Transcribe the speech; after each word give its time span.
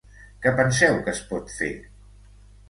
Què 0.45 0.53
penseu 0.59 0.97
que 1.09 1.13
es 1.17 1.21
pot 1.35 1.53
fer? 1.59 1.71